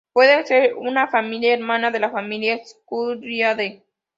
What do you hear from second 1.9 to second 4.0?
de la familia Sciuridae.